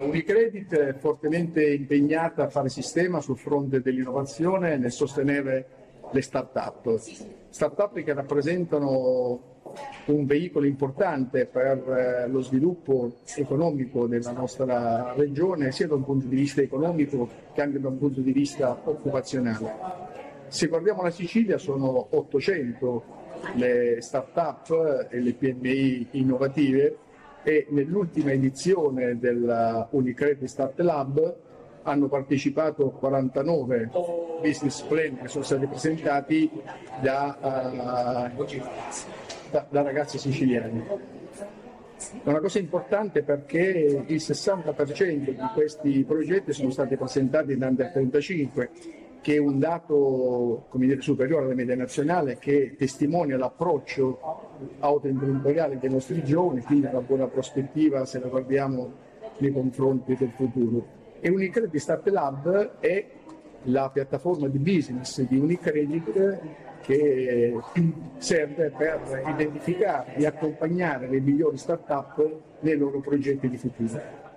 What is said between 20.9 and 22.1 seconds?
la Sicilia sono